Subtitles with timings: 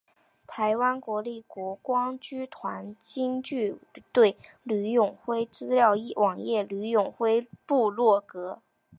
[0.47, 3.77] 台湾国立国光剧团京剧
[4.11, 8.63] 队吕永辉资料网页吕永辉部落格